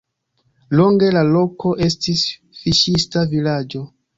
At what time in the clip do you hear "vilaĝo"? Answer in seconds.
3.37-3.89